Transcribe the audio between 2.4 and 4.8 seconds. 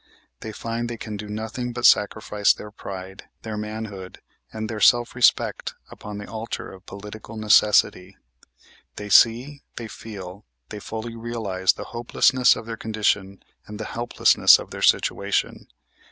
their pride, their manhood, and their